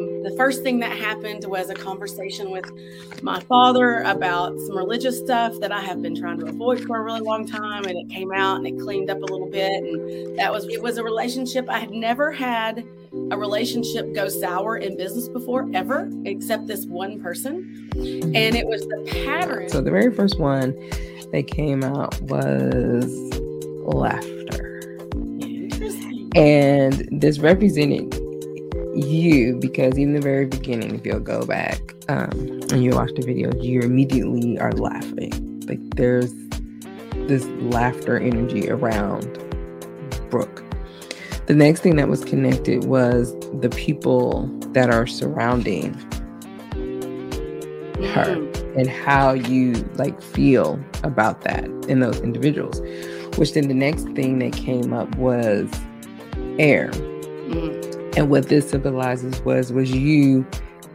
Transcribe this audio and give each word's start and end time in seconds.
um, 0.00 0.22
the 0.22 0.34
first 0.36 0.62
thing 0.62 0.80
that 0.80 0.96
happened 0.96 1.44
was 1.44 1.70
a 1.70 1.74
conversation 1.74 2.50
with 2.50 2.70
my 3.22 3.40
father 3.40 4.02
about 4.02 4.58
some 4.60 4.76
religious 4.76 5.18
stuff 5.18 5.58
that 5.60 5.72
I 5.72 5.80
have 5.80 6.02
been 6.02 6.14
trying 6.14 6.38
to 6.40 6.46
avoid 6.46 6.84
for 6.84 6.98
a 6.98 7.02
really 7.02 7.20
long 7.20 7.46
time, 7.46 7.84
and 7.84 7.96
it 7.96 8.08
came 8.08 8.32
out 8.32 8.56
and 8.56 8.66
it 8.66 8.78
cleaned 8.78 9.10
up 9.10 9.18
a 9.18 9.26
little 9.26 9.48
bit, 9.48 9.82
and 9.82 10.38
that 10.38 10.52
was 10.52 10.66
it 10.66 10.82
was 10.82 10.98
a 10.98 11.04
relationship 11.04 11.68
I 11.68 11.78
had 11.78 11.90
never 11.90 12.30
had 12.32 12.86
a 13.30 13.38
relationship 13.38 14.14
go 14.14 14.28
sour 14.28 14.76
in 14.76 14.96
business 14.96 15.28
before 15.28 15.68
ever, 15.74 16.10
except 16.24 16.66
this 16.66 16.86
one 16.86 17.20
person, 17.20 17.90
and 17.94 18.54
it 18.54 18.66
was 18.66 18.82
the 18.82 19.24
pattern. 19.24 19.68
So 19.68 19.80
the 19.80 19.90
very 19.90 20.14
first 20.14 20.38
one 20.38 20.72
that 21.32 21.46
came 21.46 21.82
out 21.84 22.20
was 22.22 23.12
laughter. 23.84 24.66
And 26.36 27.08
this 27.10 27.40
represented 27.40 28.14
you 28.94 29.58
because 29.60 29.96
in 29.96 30.12
the 30.14 30.20
very 30.20 30.46
beginning, 30.46 30.94
if 30.94 31.04
you'll 31.06 31.20
go 31.20 31.46
back 31.46 31.80
um, 32.08 32.30
and 32.70 32.82
you 32.82 32.90
watch 32.90 33.10
the 33.14 33.22
video, 33.22 33.52
you 33.60 33.80
immediately 33.80 34.58
are 34.58 34.72
laughing. 34.72 35.62
Like 35.66 35.80
there's 35.96 36.32
this 37.28 37.46
laughter 37.72 38.18
energy 38.18 38.68
around 38.70 39.26
Brooke. 40.30 40.64
The 41.46 41.54
next 41.54 41.80
thing 41.80 41.96
that 41.96 42.08
was 42.08 42.24
connected 42.24 42.84
was 42.84 43.32
the 43.60 43.70
people 43.70 44.46
that 44.72 44.90
are 44.90 45.06
surrounding 45.06 45.94
her 48.14 48.36
Mm. 48.36 48.76
and 48.78 48.88
how 48.88 49.32
you 49.32 49.74
like 49.96 50.20
feel 50.22 50.78
about 51.02 51.42
that 51.42 51.64
in 51.88 52.00
those 52.00 52.20
individuals. 52.20 52.80
Which 53.36 53.52
then 53.52 53.68
the 53.68 53.74
next 53.74 54.04
thing 54.10 54.38
that 54.38 54.52
came 54.52 54.92
up 54.92 55.14
was 55.16 55.68
air. 56.58 56.90
Mm. 56.90 57.89
And 58.16 58.30
what 58.30 58.48
this 58.48 58.70
symbolizes 58.70 59.40
was 59.42 59.72
was 59.72 59.90
you 59.90 60.46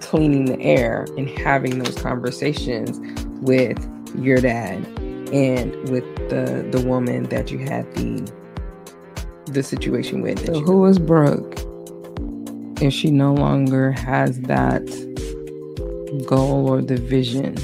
cleaning 0.00 0.44
the 0.46 0.60
air 0.60 1.06
and 1.16 1.28
having 1.28 1.78
those 1.78 1.96
conversations 1.96 2.98
with 3.40 3.78
your 4.18 4.40
dad 4.40 4.86
and 5.32 5.88
with 5.88 6.04
the 6.28 6.66
the 6.70 6.84
woman 6.86 7.24
that 7.24 7.50
you 7.50 7.58
had 7.58 7.92
the 7.94 8.30
the 9.46 9.62
situation 9.62 10.20
with. 10.22 10.44
So 10.46 10.60
who 10.60 10.84
is 10.86 10.98
Brooke? 10.98 11.58
If 12.82 12.92
she 12.92 13.10
no 13.10 13.32
longer 13.32 13.92
has 13.92 14.40
that 14.42 14.84
goal 16.26 16.68
or 16.68 16.82
the 16.82 16.96
vision, 16.96 17.56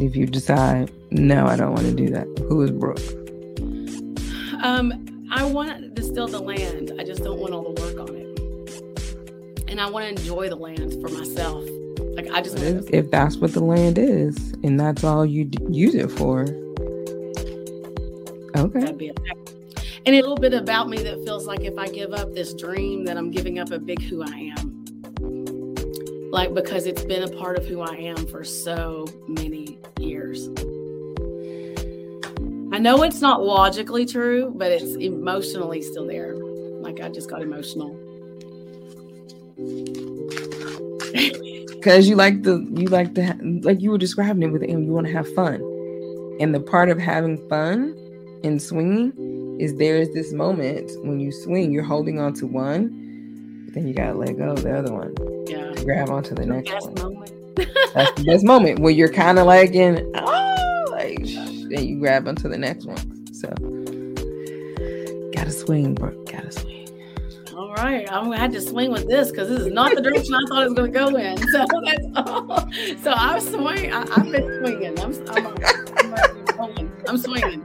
if 0.00 0.16
you 0.16 0.26
decide, 0.26 0.90
no, 1.10 1.46
I 1.46 1.56
don't 1.56 1.72
want 1.72 1.86
to 1.86 1.94
do 1.94 2.08
that. 2.10 2.26
Who 2.48 2.62
is 2.62 2.70
Brooke? 2.70 3.00
Um, 4.62 5.28
I 5.30 5.44
want 5.44 5.96
to 5.96 6.02
still 6.02 6.28
the 6.28 6.40
land. 6.40 6.92
I 6.98 7.04
just 7.04 7.22
don't 7.22 7.38
want 7.38 7.52
all 7.52 7.72
the 7.72 7.80
work 7.82 8.08
on 8.08 8.14
it. 8.16 8.23
And 9.74 9.80
I 9.80 9.90
want 9.90 10.04
to 10.04 10.10
enjoy 10.10 10.48
the 10.48 10.54
land 10.54 10.92
for 11.02 11.08
myself. 11.08 11.64
Like 11.98 12.30
I 12.30 12.40
just 12.40 12.56
if, 12.60 12.88
if 12.90 13.10
that's 13.10 13.38
what 13.38 13.54
the 13.54 13.64
land 13.64 13.98
is 13.98 14.52
and 14.62 14.78
that's 14.78 15.02
all 15.02 15.26
you 15.26 15.46
d- 15.46 15.58
use 15.68 15.96
it 15.96 16.12
for, 16.12 16.42
okay. 18.56 18.78
that'd 18.78 18.96
be 18.96 19.08
it. 19.08 19.18
And 20.06 20.14
a 20.14 20.20
little 20.20 20.36
bit 20.36 20.54
about 20.54 20.88
me 20.88 20.98
that 20.98 21.16
feels 21.24 21.48
like 21.48 21.62
if 21.62 21.76
I 21.76 21.88
give 21.88 22.12
up 22.12 22.32
this 22.36 22.54
dream, 22.54 23.04
that 23.06 23.16
I'm 23.16 23.32
giving 23.32 23.58
up 23.58 23.72
a 23.72 23.80
big 23.80 24.00
who 24.00 24.22
I 24.22 24.52
am. 24.56 25.74
Like 26.30 26.54
because 26.54 26.86
it's 26.86 27.02
been 27.02 27.24
a 27.24 27.36
part 27.36 27.58
of 27.58 27.66
who 27.66 27.80
I 27.80 27.96
am 27.96 28.28
for 28.28 28.44
so 28.44 29.08
many 29.26 29.80
years. 29.98 30.46
I 32.72 32.78
know 32.78 33.02
it's 33.02 33.20
not 33.20 33.42
logically 33.42 34.06
true, 34.06 34.52
but 34.54 34.70
it's 34.70 34.94
emotionally 34.94 35.82
still 35.82 36.06
there. 36.06 36.36
Like 36.36 37.00
I 37.00 37.08
just 37.08 37.28
got 37.28 37.42
emotional. 37.42 38.13
Because 41.68 42.08
you 42.08 42.16
like 42.16 42.42
the 42.42 42.66
you 42.76 42.86
like 42.88 43.14
the 43.14 43.36
like 43.62 43.80
you 43.80 43.90
were 43.90 43.98
describing 43.98 44.42
it 44.42 44.52
with 44.52 44.62
him, 44.62 44.82
you 44.84 44.92
want 44.92 45.06
to 45.06 45.12
have 45.12 45.32
fun, 45.34 45.56
and 46.40 46.54
the 46.54 46.60
part 46.60 46.88
of 46.88 46.98
having 46.98 47.36
fun 47.48 47.94
and 48.42 48.60
swinging 48.60 49.12
is 49.60 49.76
there 49.76 49.96
is 49.96 50.12
this 50.14 50.32
moment 50.32 50.90
when 51.06 51.20
you 51.20 51.30
swing, 51.30 51.72
you're 51.72 51.84
holding 51.84 52.18
on 52.18 52.32
to 52.34 52.46
one, 52.46 53.62
but 53.66 53.74
then 53.74 53.86
you 53.86 53.94
gotta 53.94 54.14
let 54.14 54.36
go 54.36 54.50
of 54.52 54.62
the 54.62 54.76
other 54.76 54.92
one, 54.92 55.14
Yeah. 55.46 55.72
grab 55.84 56.08
onto 56.10 56.34
the 56.34 56.46
next 56.46 56.70
Best 56.70 56.90
one. 56.90 56.94
moment. 57.14 57.32
That's 57.94 58.12
the 58.20 58.24
best 58.26 58.44
moment 58.44 58.80
where 58.80 58.92
you're 58.92 59.12
kind 59.12 59.38
of 59.38 59.46
like 59.46 59.74
in 59.74 60.10
oh 60.16 60.84
like 60.90 61.24
then 61.68 61.86
you 61.86 62.00
grab 62.00 62.26
onto 62.26 62.48
the 62.48 62.58
next 62.58 62.86
one. 62.86 62.96
So 63.32 63.48
gotta 65.32 65.52
swing, 65.52 65.94
bro. 65.94 66.10
Gotta 66.24 66.50
swing. 66.50 66.83
All 67.56 67.72
right, 67.74 68.10
I'm 68.10 68.24
gonna 68.24 68.38
have 68.38 68.50
to 68.52 68.60
swing 68.60 68.90
with 68.90 69.06
this 69.06 69.30
because 69.30 69.48
this 69.48 69.60
is 69.60 69.72
not 69.72 69.94
the 69.94 70.00
direction 70.00 70.34
I 70.34 70.40
thought 70.48 70.64
it 70.64 70.70
was 70.70 70.74
gonna 70.74 70.90
go 70.90 71.16
in. 71.16 71.38
So 71.52 71.64
that's 71.84 72.06
all. 72.16 72.72
So 73.00 73.12
I'm 73.12 73.40
swinging. 73.40 73.92
I, 73.92 74.00
I've 74.00 74.32
been 74.32 74.58
swinging. 74.60 74.98
I'm, 74.98 75.14
I'm, 75.30 76.58
I'm, 76.60 76.92
I'm 77.06 77.18
swinging. 77.18 77.64